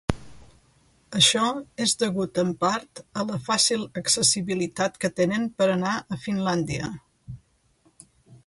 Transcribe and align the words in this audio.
Això 1.17 1.43
és 1.85 1.93
degut, 2.03 2.39
en 2.45 2.49
part, 2.63 3.03
a 3.23 3.27
la 3.33 3.37
fàcil 3.49 3.85
accessibilitat 4.03 4.99
que 5.05 5.15
tenen 5.23 5.49
per 5.61 5.69
anar 5.75 5.95
a 6.17 6.23
Finlàndia. 6.27 6.91